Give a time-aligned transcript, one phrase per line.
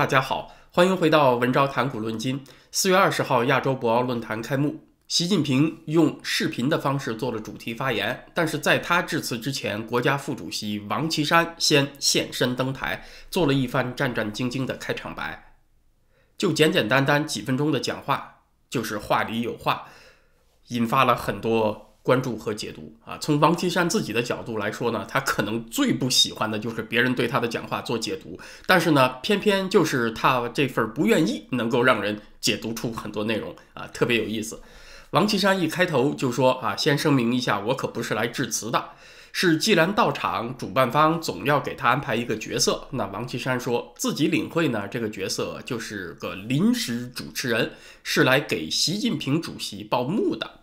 [0.00, 2.42] 大家好，欢迎回到文昭谈古论今。
[2.72, 8.24] 四月二十号，亚洲博鳌论坛开幕，习近平用视频的方式做了主题发言。
[8.32, 15.52] 但是在他致辞之前，国家副主席王岐山先现身登台，做了一番战战兢兢的开场白。
[16.38, 18.36] 就简简单单几分钟的讲话，
[18.70, 19.88] 就是话里有话，
[20.68, 21.89] 引发了很多。
[22.02, 34.60] 关注和解读啊，从王岐山自己的角度来说呢，他可能最不喜欢的就是别人对他的讲话做解读，但是呢，偏偏就是他这份不愿意，能够让人解读出很多内容啊，特别有意思。
[35.10, 38.82] 王岐山一开头就说啊，先声明一下，我可不是来致辞的，
[39.32, 42.86] 是既然到场，主办方总要给他安排一个角色。
[42.92, 47.72] 那王岐山说自己领会呢，这个角色就是个临时主持人，
[48.02, 50.59] 是来给习近平主席报幕的。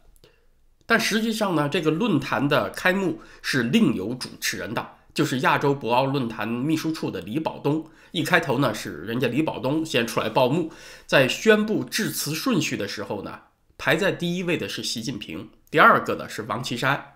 [0.87, 7.85] 但实际上呢，这个论坛的开幕是另有主持人的，就是亚洲博鳌论坛秘书处的李保东。
[8.11, 10.71] 一开头呢，是人家李保东先出来报幕，
[11.05, 13.41] 在宣布致辞顺序的时候呢，
[13.77, 17.13] 排在第一位的是习近平，第二个的是王岐山。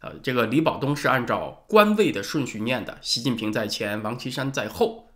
[0.00, 5.09] 呃，这个李保东是按照官位的顺序念的，习近平在前，王岐山在后。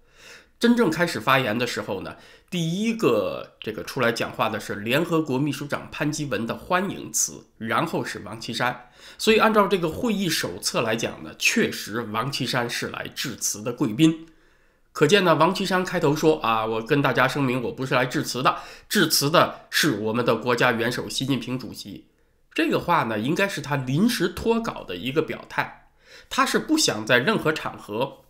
[0.64, 2.16] 真正开始发言的时候呢，
[2.48, 8.88] 第一个这个出来讲话的是联合国秘书长潘基文的欢迎词，然后是王岐山。
[9.18, 14.26] 所以按照这个会议手册来讲呢，确实王岐山是来致辞的贵宾。
[14.92, 18.56] 可见呢，王岐山开头说啊，我跟大家声明，我不是来致辞的，
[18.88, 22.06] 致辞的是我们的国家元首习近平主席。
[22.54, 25.88] 这个话呢，应该是他临时脱稿的一个表态，
[26.30, 28.23] 他是不想在任何场合。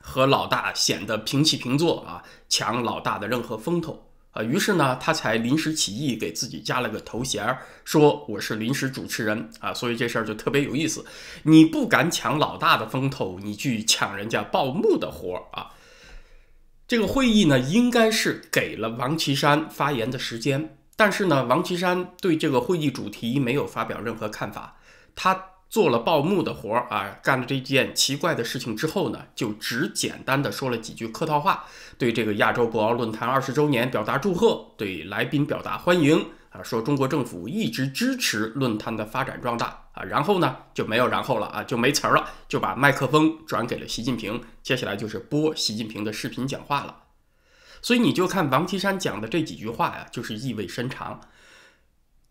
[0.00, 11.04] 和老大显得平起平坐啊，抢老大的任何风头啊，于是呢，他才临时起意给自己加了个头衔儿，说我是临时主持人啊，所以这事儿就特别有意思。
[11.42, 15.72] 你不敢抢老大的风头，你去抢人家报幕的活儿啊。
[16.86, 24.78] 这个会议呢，应该是给了王岐山发言的时间，但是呢，王岐山对这个会议主题没有发表任何看法，
[25.14, 25.44] 他。
[25.68, 31.66] 做了报幕的活儿啊，干了这件奇怪的事情之后呢，就只简单的说了几句客套话，
[31.98, 47.02] 对这个亚洲博鳌论坛二十周年表达祝贺，对来宾表达欢迎啊，说中国政府一直支持论坛的发展壮大啊，然后呢就没有然后了啊，就没词儿了，就把麦克风转给了习近平，接下来就是播习近平的视频讲话了。
[47.82, 51.20] 所以你就看王岐山讲的这几句话呀，就是意味深长。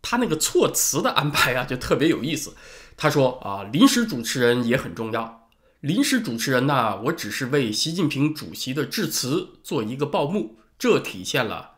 [0.00, 2.56] 他那个措辞的安排啊，就特别有意思。
[2.98, 5.48] 他说啊，临时主持人也很重要。
[5.80, 11.76] 临时主持人呢，我只是为习近平主席的致辞做一个报幕，这体现了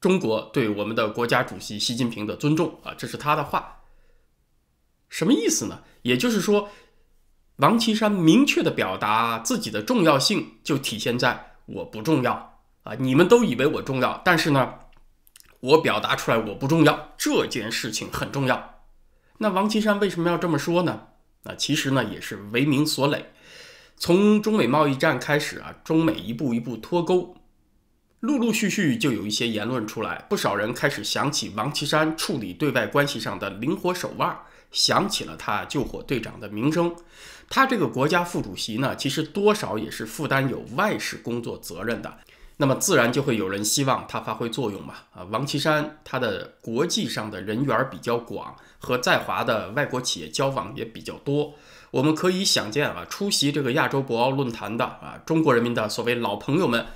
[0.00, 2.94] 中国对我们的国家主席习近平的尊重啊。
[2.96, 3.80] 这是他的话，
[5.08, 5.82] 什么意思呢？
[6.02, 6.68] 也就是说，
[7.56, 12.94] 王岐山明确的表达自己的重要性，就体现在我不重要啊。
[12.94, 14.74] 你们都以为我重要，但是呢？
[15.58, 18.73] 我表达出来我不重要，这件事情很重要。
[19.38, 21.08] 那王岐山为什么要这么说呢？
[21.42, 23.32] 那其实呢也是为民所累。
[23.96, 27.36] 从中美贸易战开始啊，中美一步一步脱钩，
[28.20, 34.36] 陆陆续续就有一些言论出来，不少人开始想起王岐山处理对外关系上的灵活手腕，
[34.70, 36.94] 想起了他救火队长的名声。
[37.48, 42.18] 他这个国家副主席呢，其实多少也是负担有外事工作责任的。
[42.56, 44.94] 那么自然就会有人希望他发挥作用嘛？
[45.12, 51.54] 啊，王岐山他的国际上的人缘比较广，和在华的外国企业交往也比较多。
[51.90, 56.86] 我们可以想见啊，出席这个亚洲博鳌论坛的啊，中国人民的所谓老朋友们，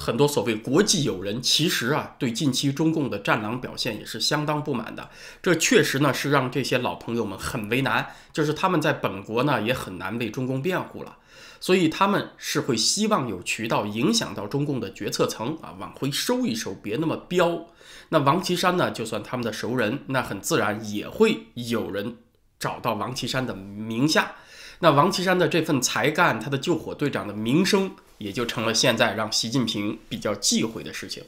[0.00, 5.10] 很多所谓国际友人，其实啊，对近期中共的战狼表现也是相当不满的。
[5.42, 11.17] 这确实呢，是让这些老朋友们很为难，就是他们在本国呢，也很难为中共辩护了。
[11.60, 17.66] 所以他们是会希望有渠道影响到中共的决策层啊，往回收一收，别那么彪。
[18.10, 22.16] 那王岐山呢，就算他们的熟人，那很自然也会有人
[22.58, 24.32] 找到王岐山的名下。
[24.80, 31.22] 那王岐山的这份才干，他的救火队长的名声，也就成了现在让习近平比较忌讳的事情。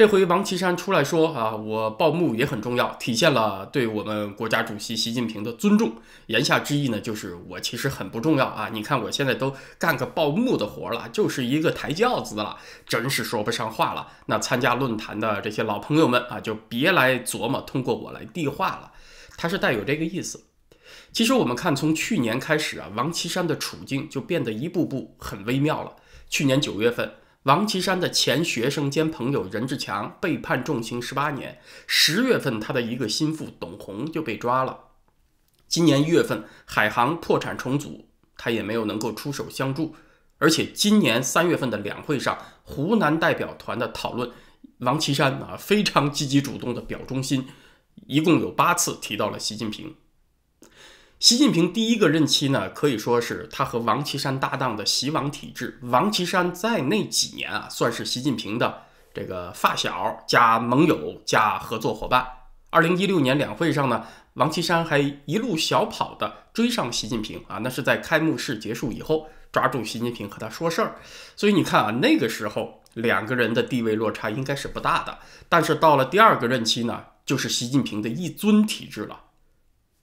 [0.00, 5.92] 这回王岐山出来说啊，我报幕也很重要，体现了对我们国家主席习近平的尊重。
[6.28, 8.70] 言下之意呢，就是我其实很不重要啊。
[8.72, 12.56] 你看我现在都干个报幕的活了，就是一个抬轿子的了，
[12.86, 14.08] 真是说不上话了。
[14.24, 18.92] 那参加论坛的这些老朋友们啊，就别来琢磨通过我来递话了。
[19.36, 20.44] 他是带有这个意思。
[21.12, 25.92] 其实我们看，从去年开始啊，王岐山的处境就变得一步步很微妙了。
[26.30, 27.12] 去年九月份。
[27.44, 31.58] 王岐山的前学生兼朋友任志强被判重刑十八年。
[31.86, 34.78] 十月份，他的一个心腹董红就被抓了。
[35.66, 38.06] 今年一月份，海航破产重组，
[38.36, 39.96] 他也没有能够出手相助。
[40.36, 44.30] 而且今年三月份的两会上，湖南代表团的讨论，
[44.80, 47.46] 王岐山啊非常积极主动的表忠心，
[48.06, 49.94] 一共有八次提到了习近平。
[51.20, 55.78] 习近平第一个任期呢，可以说是他和王岐山搭档的习王体制。
[55.82, 62.26] 王岐山在那几年啊，算是习近平的这个发小加盟友加合作伙伴。
[62.70, 69.28] 二零一六年两会上呢，王岐山还一路小跑的追上习近平啊，那是在开幕式结束以后。
[69.52, 70.94] 抓住习近平和他说事儿，
[71.34, 75.18] 所以你看啊，那个时候两个人的地位落差应该是不大的。
[75.48, 79.24] 但是到了第二个任期呢，就是习近平的一尊体制了。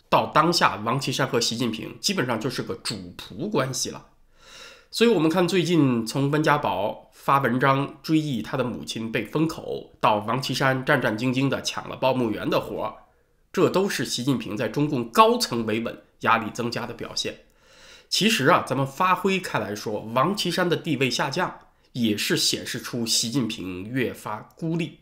[0.10, 4.06] 到当下，王岐山和习近平基本上就是个主仆关系了。
[4.90, 12.94] 所以，我们看最近从温家宝发文章追忆他的母亲被封口，到王岐山战战兢兢地抢了报幕员的活儿，
[13.52, 17.40] 这都是习近平在中共高层维稳压力增加的表现。
[18.08, 21.60] 其实啊，咱们发挥开来说，王岐山的地位下降，
[21.92, 25.00] 也是显示出习近平越发孤立。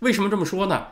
[0.00, 0.88] 为什么这么说呢？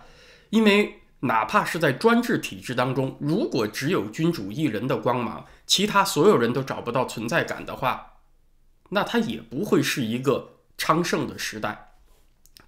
[0.50, 8.18] 因为哪怕是在专制体制当中，如果只有君主一人的光芒，其他所有人都找不到存在感的话，
[8.90, 11.94] 那他也不会是一个昌盛的时代。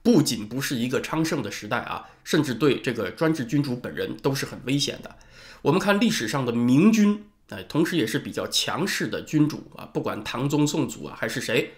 [0.02, 5.16] 不仅不是一个昌盛的时代啊，甚至对这个专制君主本人都是很危险的。
[5.62, 7.26] 我们看历史上的明君。
[7.50, 11.74] 哎，同时也是比较强势的君主啊，不管唐宗宋祖啊还是谁，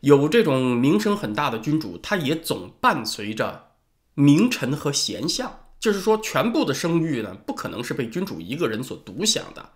[0.00, 3.70] 有这种名声很大的君主，他也总伴随着
[4.12, 9.70] 名臣和贤相，就是说全部的声誉呢，不可能是被君主一个人所独享的。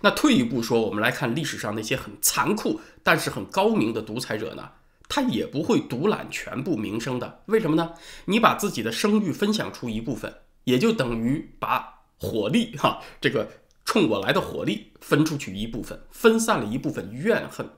[0.00, 4.70] 那退一步说，我们来看历史上那些很残酷但是很高明的独裁者呢，
[5.08, 7.42] 他也不会独揽全部名声的。
[7.46, 7.92] 为什么呢？
[8.26, 10.34] 你把自己的声誉分享出一部分，
[10.64, 13.48] 也就等于把火力哈这个。
[13.86, 17.68] 冲我来的火力分出去一部分，分散了一部分怨恨，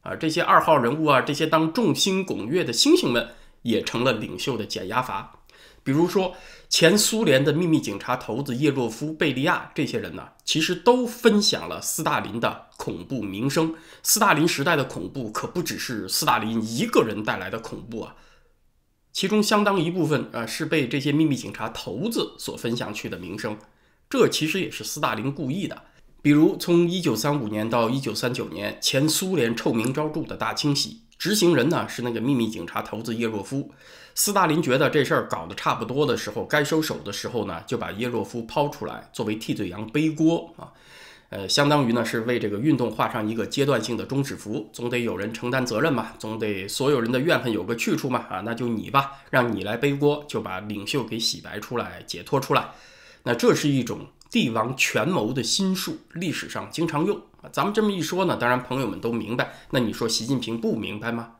[0.00, 3.28] 啊，这些二号人物啊，这些当众星拱月的星星们，
[3.60, 5.40] 也成了领袖的减压阀。
[5.82, 6.34] 比如说，
[6.70, 13.74] 前苏联的秘密警察头子叶洛夫、贝利亚这些人呢，其实都分享了斯大林的恐怖名声。
[14.04, 18.14] 斯大林时代的恐怖可不只是斯大林一个人带来的恐怖啊，
[19.12, 23.58] 其中相当一部分啊是被这些秘密警察头子所分享去的名声。
[24.08, 25.82] 这其实也是斯大林故意的，
[26.22, 33.72] 比如从一九三五年到一九三九年，前苏联臭名昭著的大清洗，执行人呢是那个秘密警察头子叶若夫。
[34.22, 40.68] 斯大林觉得这事儿搞得差不多的时候，该收手的时候呢，就把叶若夫抛出来作为替罪羊背锅啊，
[41.30, 52.72] 呃，相当于呢是为这个运动画上一个阶段性的终止符，总得有人承担责任嘛，总得所有人的怨恨有个去处嘛啊，那就你吧，让你来背锅，就把领袖给洗白出来，解脱出来。
[53.22, 54.00] 那这是一种
[54.30, 57.48] 帝王权谋的心术，历史上经常用啊。
[57.50, 59.54] 咱们这么一说呢，当然朋友们都明白。
[59.70, 61.36] 那你说习近平不明白吗？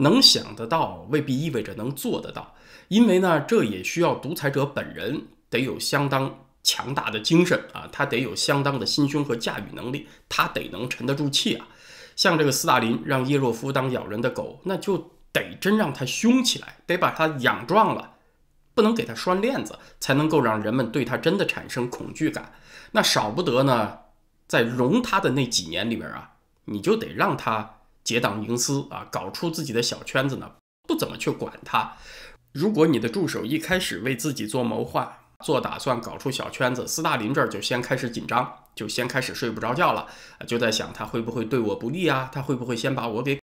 [0.00, 2.54] 能想得到，未必意味着能做得到，
[2.88, 11.68] 因为呢，这也需要独裁者本人得有相当强大的精神啊，他得有相当的心胸和驾驭能力，他得能沉得住气啊。
[12.16, 18.16] 像这个斯大林让叶若夫当咬人的狗，那就得真让他凶起来，得把他养壮了。
[18.72, 22.52] 不能给他拴链子，才能够让人们对他真的产生恐惧感。
[22.92, 23.98] 那少不得呢，
[24.46, 27.79] 在容他的那几年里边啊，你就得让他
[28.10, 30.50] 结党营私啊，搞出自己的小圈子呢，
[30.88, 31.92] 不怎么去管他。
[32.50, 40.08] 如果你的助手一开始为自己做谋划、做打算，搞出小圈子，斯大林这儿就先开始紧张，就先开始睡不着觉了，
[40.44, 42.28] 就在想他会不会对我不利啊？
[42.32, 43.38] 他会不会先把我给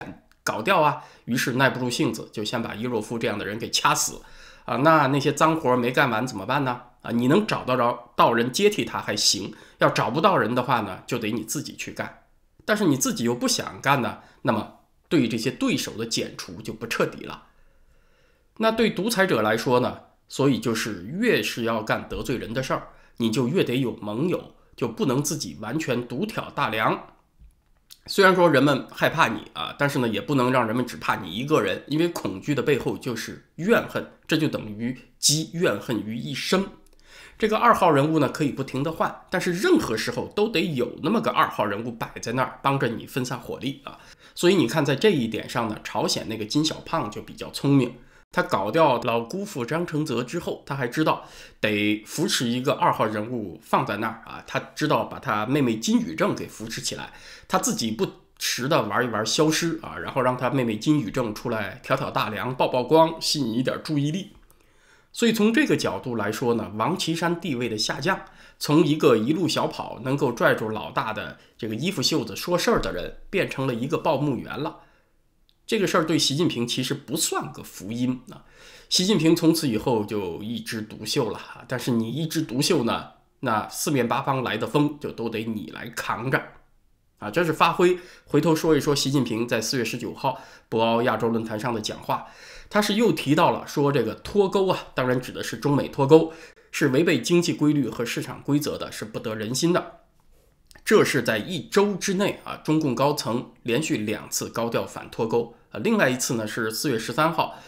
[0.42, 1.04] 搞掉啊？
[1.26, 4.22] 于是耐不住性子，就先把伊洛夫这样的人给掐死。
[4.64, 6.80] 啊，那那些脏活没干完怎么办呢？
[7.02, 12.23] 啊，你能找到着到人接替他还行，要找不到人的话呢，就得你自己去干。
[12.64, 17.48] 但是你自己又不想干呢，那么对于这些对手的剪除就不彻底了。
[18.58, 27.08] 那对独裁者来说呢，所以就是越是要干得罪人的事儿，你就越得有盟友，就不能自己完全独挑大梁。
[28.06, 36.64] 虽然说人们害怕你啊，但是呢，也不能让人们只怕你一个人，因为恐惧的背后就是怨恨，这就等于积怨恨于一身。
[37.44, 43.98] 这个二号人物呢，可以不停的换，但是任何时候都得有那么个二号人物摆在那儿，帮着你分散火力啊。
[44.34, 47.96] 所以你看，在这一点上呢，朝鲜那个金小胖就比较聪明。
[48.32, 51.24] 他搞掉老姑父张承泽之后，他还知道
[51.60, 54.42] 得扶持一个二号人物放在那儿啊。
[54.46, 57.12] 他知道把他妹妹金宇正给扶持起来，
[57.46, 58.08] 他自己不
[58.38, 64.30] 时的玩一玩消失啊，然后让他妹妹金宇正出来挑挑大梁、曝曝光，吸引一点注意力。
[65.14, 68.20] 所以从这个角度来说呢，王岐山地位的下降，
[68.58, 74.80] 从一个一路小跑能够拽住老大的这个衣服袖子说事儿的人，变成了一个报幕员了。
[75.66, 78.44] 这个事儿对习近平其实不算个福音啊。
[78.90, 81.64] 习近平从此以后就一枝独秀了。
[81.68, 86.42] 但是你一枝独秀呢，那四面八方来的风就都得你来扛着
[87.18, 87.30] 啊。
[87.30, 87.98] 这是发挥。
[88.24, 92.26] 回头说一说习近平在四月十九号博鳌亚洲论坛上的讲话。
[92.70, 96.32] 他是又提到了说这个脱钩啊，当然指的是中美脱钩，
[96.72, 100.00] 是违背经济规律和市场规则的，是不得人心的。
[100.84, 105.78] 这是在一周之内啊，中共高层连续两次高调反脱钩啊。
[105.84, 107.58] 另外一次呢是四月十三号，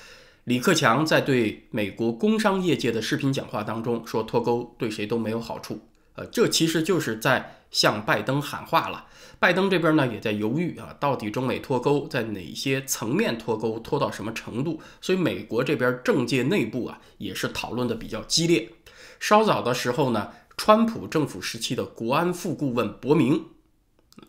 [0.45, 5.81] 李克强在对美国工商业界的视频讲话当中说脱钩对谁都没有好处。
[6.17, 9.07] 呃，这其实就是在向拜登喊话了。
[9.39, 14.81] 拜登这边呢也在犹豫啊，到底中美脱钩在哪些层面脱钩，脱到什么程度？
[15.03, 18.73] 所以美国这边政界内部啊也是讨论的比较激烈。
[19.21, 23.45] 稍早的时候呢，川普政府时期的国安副顾问伯明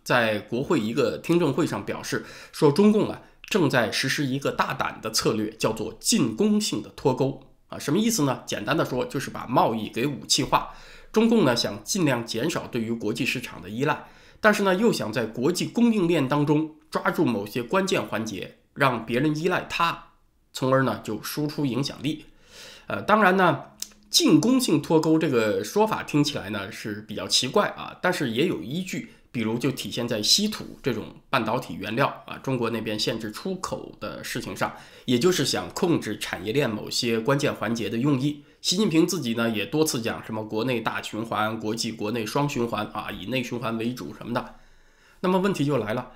[0.03, 8.43] 在国会一个听证会上表示说，中共啊正在实施一个大胆的策略，叫做进攻性的脱钩啊，什么意思呢？
[8.45, 10.73] 简单的说就是把贸易给武器化。
[11.17, 14.05] 中共呢想尽量减少对于国际市场的依赖，
[14.39, 20.09] 但是呢又想在国际供应链当中抓住某些关键环节，让别人依赖它，
[20.53, 22.25] 从而呢就输出影响力。
[22.85, 23.63] 呃，当然呢，
[24.11, 29.13] 进攻性脱钩这个说法听起来呢是比较奇怪啊，但是也有依据。
[29.37, 34.73] 比如就体现在稀土这种半导体原料啊，中国那边限制出口的事情上，
[35.05, 38.43] 也就是想控制产业链某些关键环节的用意。
[38.61, 44.55] 习近平自己呢也多次讲什么国内大循环、国际国内双循环啊，以内循环为主什么的。
[45.19, 46.13] 那么问题就来了，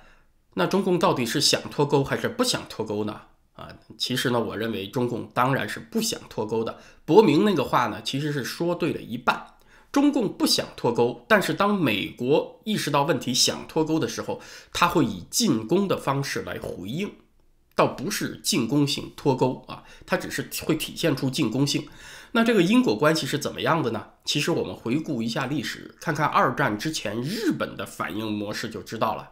[0.54, 3.20] 那中共到底是想脱钩还是不想脱钩呢？
[3.52, 6.76] 啊，其实呢，我认为中共当然是不想脱钩的。
[7.04, 9.46] 伯明那个话呢，其实是说对了一半。
[9.92, 14.40] 中共不想脱钩，但是当美国意识到问题想脱钩的时候，
[14.72, 17.12] 他会以进攻的方式来回应，
[17.76, 21.86] 倒不是进攻性脱钩啊，它只是会体现出进攻性。
[22.32, 24.02] 那这个因果关系是怎么样的呢？
[24.24, 29.28] 其实我们回顾一下历史，看看二战之前日本的反应模式就知道了。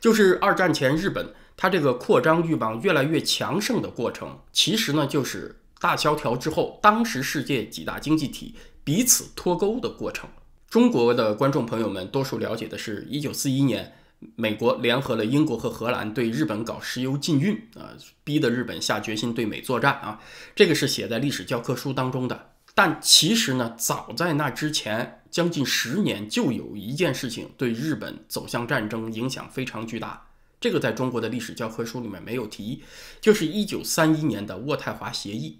[0.00, 8.56] 就是二战前日本它这个扩张欲望越来越强盛的过程，其实呢就是大萧条之后，当时世界几大经济体。
[8.84, 10.28] 彼此脱钩的过程。
[10.68, 13.92] 中国的观众朋友们多数了解的是，一九四一年，
[14.36, 17.92] 美国联合了英国和荷兰对日本搞石油禁运啊，
[18.24, 20.20] 逼得日本下决心对美作战啊。
[20.54, 22.48] 这个是写在历史教科书当中的。
[22.74, 30.26] 但其实呢，早在那之前将近十年，就有一件事情对日本走向战争影响非常巨大。
[30.58, 32.82] 这个在中国的历史教科书里面没有提，
[33.20, 35.58] 就是一九三一年的渥太华协议。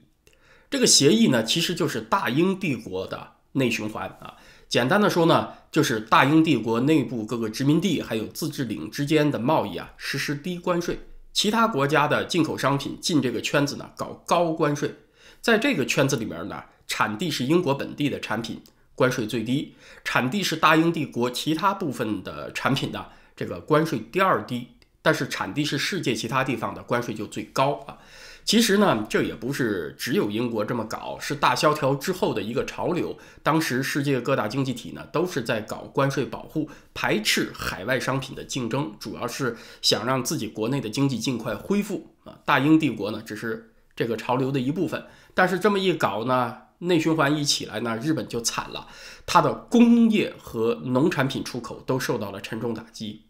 [0.73, 4.35] 这个协议呢，其实就是大英帝国的内循环啊。
[4.71, 10.95] 简单的说呢，就是大英帝国内部各个殖民地还有自治领之间的贸易啊，实施低关税；
[11.35, 14.95] 其他国家的进口商品进这个圈子呢，搞高关税。
[15.43, 18.59] 在这个圈子里面呢，产地是英国本地的产品，
[18.95, 23.05] 关税最低；产地是大英帝国其他部分的产品呢，
[23.37, 24.69] 这个关税第二低。
[25.05, 27.99] 但是产地是世界其他地方的关税就最高啊。
[28.45, 33.17] 其实呢，这也不是只有英国这么搞，是大萧条之后的一个潮流。
[33.43, 42.39] 当时世界各大经济体呢都是在搞关税保护，排斥海外商品的竞争，主要是想让自己国内的经济尽快恢复啊。
[42.45, 48.89] 大英帝国呢只是这个潮流的一部分，但是这么一搞呢，内循环一起来呢，日本就惨了，
[49.25, 53.27] 它的工业和农产品出口都受到了沉重打击。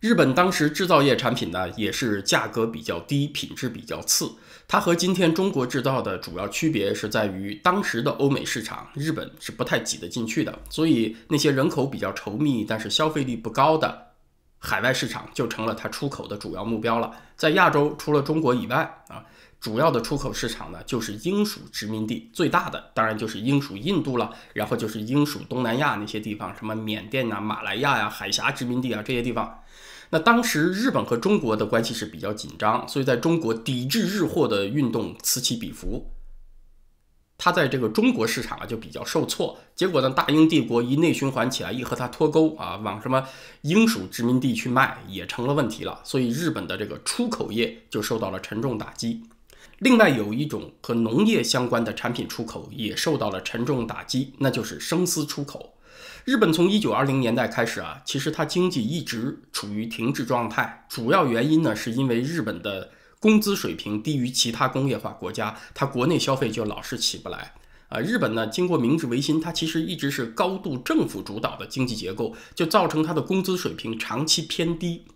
[0.00, 4.32] 日本当时制造业产品呢，也是价格比较低，品质比较次。
[4.66, 10.58] 它和今天中国制造的主要区别是在于，当时的欧美市场，日本是不太挤得进去的。
[10.70, 14.12] 所以那些人口比较稠密，但是消费力不高的
[14.58, 17.14] 海外市场，就成了它出口的主要目标了。
[17.36, 19.26] 在亚洲，除了中国以外啊，
[19.60, 29.58] 主要的出口市场呢，就是英属殖民地，最大的当然就是英属印度了，然后就是英属东南亚那些地方，什么缅甸呐、马来亚呀、海峡殖民地啊这些地方。
[30.10, 36.10] 那当时日本和中国的关系是比较紧张，所以在中国抵制日货的运动此起彼伏。
[37.38, 39.58] 它在这个中国市场啊就比较受挫。
[39.74, 43.24] 结果呢，大英帝国一内循环起来，一和它脱钩啊，往什么
[43.62, 46.00] 英属殖民地去卖也成了问题了。
[46.04, 49.22] 所以日本的这个出口业就受到了沉重打击。
[49.78, 55.74] 另外有一种和农业相关的产品出口也受到了沉重打击，那就是生丝出口。
[56.24, 60.86] 日本从一九二零年代开始啊，其实它经济一直处于停滞状态。
[60.88, 67.52] 主要原因呢，是因为日本的工资水平低于其他工业化国家，它国内消费就老是起不来。
[67.88, 75.06] 啊，日本呢，经过明治维新，它其实一直是高度政府主导的经济结构，就造成它的工资水平长期偏低。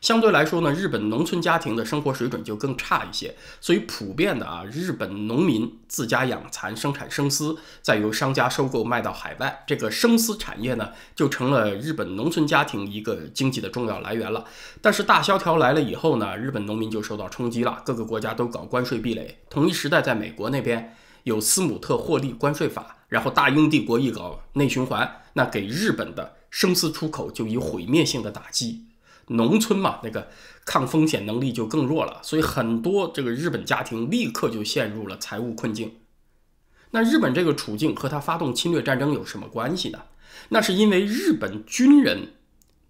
[0.00, 14.46] 相对来说呢，日本农村家庭的生活水准就更差一些，所以普遍的啊，日本农民自家养蚕生产生丝，再由商家收购卖到海外，这个生丝产业呢，就成了日本农村家庭一个经济的重要来源了。
[14.80, 19.38] 但是大萧条来了以后呢，日本农民就受到冲击了，各个国家都搞关税壁垒。
[19.50, 28.86] 同一时代，在美国那边有斯姆特获利关税法，然后大英帝国一搞内循环，那给日本的生丝出口就以毁灭性的打击。
[29.28, 30.28] 农村嘛，那个
[30.64, 35.96] 抗风险能力就更弱了，所以很多这个日本家庭立刻就陷入了财务困境。
[36.90, 40.00] 那日本这个处境和他发动侵略战争有什么关系呢？
[40.48, 42.32] 那是因为日本军人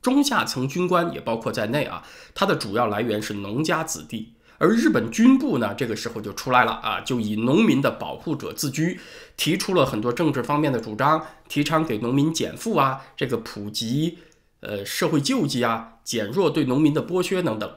[0.01, 2.03] 中下层军官也包括在内啊，
[2.35, 8.99] 他的主要来源是农家子弟，而日本军部呢，这个时候就出来了啊，就以农民的保护者自居，
[9.37, 14.19] 提出了很多政治方面的主张，提倡给农民减负啊，这个普及。
[14.61, 17.71] 呃，社会救济啊，减弱对农民的剥削等等，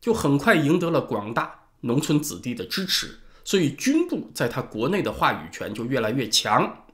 [0.00, 3.18] 就很快赢得了广大农村子弟的支持。
[3.44, 6.84] 所以军部在他国内的话语权就越来越强。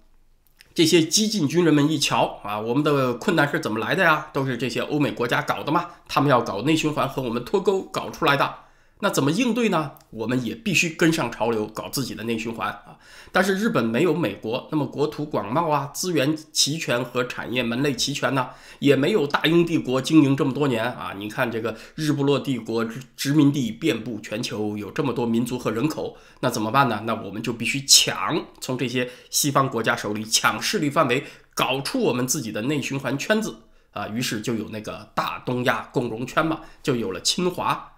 [0.75, 4.29] 这些激进军人们一瞧啊，我们的困难是怎么来的呀？
[4.33, 8.55] 都是这些欧美国家搞的嘛，他们要搞内循环和我们脱钩搞出来的。
[9.01, 9.93] 那怎么应对呢？
[10.09, 12.97] 我们也必须跟上潮流，搞自己的内循环啊！
[13.31, 18.49] 但是日本没有美国那么国土广袤啊，资源齐全和产业门类齐全呢，
[18.79, 21.13] 也没有大英帝国经营这么多年啊！
[21.19, 27.03] 你看这个日不落帝国殖民地遍布全球，有这么多民族和人口，那怎么办呢？
[27.05, 31.23] 那我们就必须抢，从这些西方国家手里抢势力范围，
[31.55, 33.59] 搞出我们自己的内循环圈子
[33.93, 34.09] 啊！
[34.09, 37.93] 于是就有那个大东亚共荣圈嘛，就有了侵华。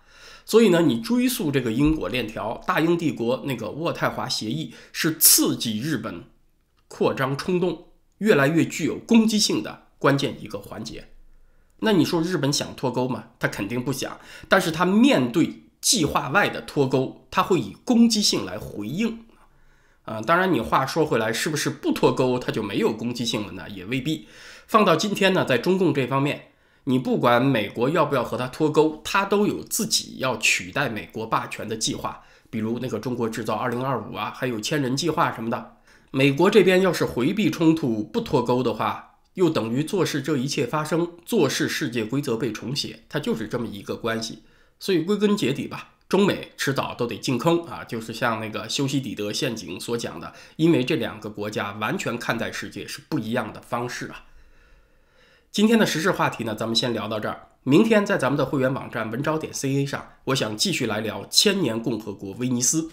[0.48, 6.24] 所以呢，你追溯这个因果链条，大英帝国那个渥太华协议是刺激日本
[6.88, 11.10] 扩张冲动越来越具有攻击性的关键一个环节。
[11.80, 13.24] 那你说日本想脱钩吗？
[13.38, 14.18] 他肯定不想。
[14.48, 19.26] 但是他面对计划外的脱钩，他会以攻击性来回应。
[20.06, 23.68] 啊，当然你话说回来，是不是不脱钩他就没有攻击性了呢？
[23.68, 24.26] 也未必。
[24.66, 26.47] 放到今天呢，在中共这方面。
[26.88, 35.76] 你不管美国要不要和他脱钩，他都有自己要取代美国霸权的计划，比如那个中国制造二零二五啊，还有千人计划什么的。
[36.10, 44.42] 美国这边要是回避冲突不脱钩的话，又等于坐视这一切发生，坐视世界规则被重写，它就是这么一个关系。
[44.80, 54.24] 所以归根结底吧，中美迟早都得进坑啊，就是像那个修昔底德陷阱所讲的，因为这两个国家完全看待世界是不一样的方式啊。
[55.50, 57.48] 今天的时事话题呢，咱们先聊到这儿。
[57.64, 62.90] 明天在咱们的会员网站文招点 ca 上，我想继续来聊千年共和国威尼斯。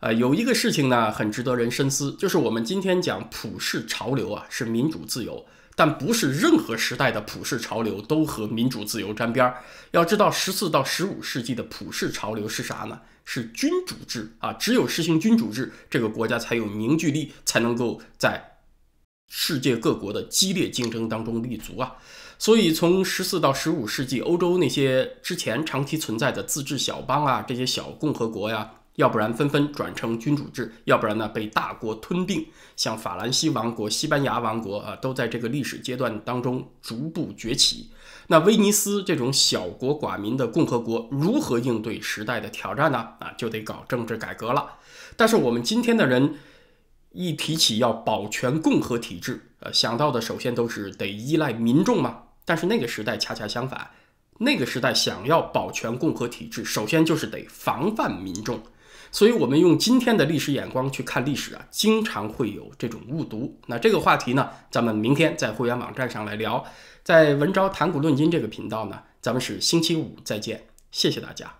[0.00, 9.56] 呃，有一个事情呢，很值得人深思，就是我们今天讲普世潮流啊，是民主自由，但不是任何时代的普世潮流都和民主自由沾边儿。
[9.90, 13.00] 要知道，十四到十五世纪的普世潮流是啥呢？
[13.24, 18.46] 是君主制啊，只有实行君主制，这个国家才有凝聚力，才能够在。
[19.32, 21.94] 世界各国的激烈竞争当中立足啊，
[22.36, 32.44] 所以从十四到十五世纪，欧洲那些之前长期存在的自治小邦啊，这些小共和国呀，要不然纷纷转成君主制，要不然呢被大国吞并。
[32.74, 37.90] 像法兰西王国、西班牙王国啊，都在这个历史阶段当中逐步崛起。
[38.26, 42.98] 那威尼斯这种小国寡民的共和国，如何应对时代的挑战呢？
[43.20, 44.72] 啊，就得搞政治改革了。
[45.16, 46.34] 但是我们今天的人。
[47.12, 52.22] 一提起要保全共和体制，呃，想到的首先都是得依赖民众嘛。
[52.44, 53.90] 但是那个时代恰恰相反，
[54.38, 58.62] 那个时代想要保全共和体制，首先就是得防范民众。
[59.12, 63.58] 所以，我们用今天的历史眼光去看历史啊，经常会有这种误读。
[63.66, 66.64] 那这个话题呢，咱们明天在会员网站上来聊。
[67.02, 71.59] 在文昭谈古论今这个频道呢，咱们是星期五再见，谢谢大家。